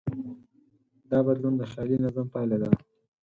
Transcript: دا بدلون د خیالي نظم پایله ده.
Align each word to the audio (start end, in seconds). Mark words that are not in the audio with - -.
دا 1.09 1.19
بدلون 1.27 1.53
د 1.57 1.61
خیالي 1.71 1.97
نظم 2.03 2.27
پایله 2.33 2.57
ده. 2.61 2.69